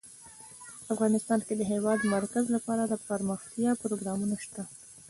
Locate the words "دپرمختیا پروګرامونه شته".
2.85-4.63